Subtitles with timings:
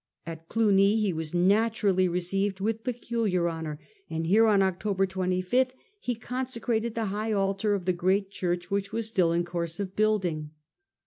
[0.25, 6.15] At Clugny he was naturally received with peculiar honour, and here, on October 25, he
[6.15, 9.95] conse crated the high altar of the great church which was still in course of
[9.95, 10.49] building.